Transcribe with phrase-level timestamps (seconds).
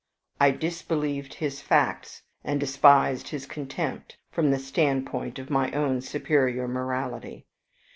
[0.39, 6.67] I disbelieved his facts, and despised his contempt from the standpoint of my own superior
[6.67, 7.45] morality.